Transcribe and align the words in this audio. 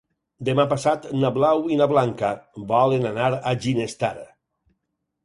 Demà 0.47 0.63
passat 0.69 1.03
na 1.23 1.29
Blau 1.35 1.61
i 1.75 1.77
na 1.81 1.87
Blanca 1.91 2.31
volen 2.71 3.05
anar 3.11 3.29
a 3.37 3.55
Ginestar. 3.67 4.11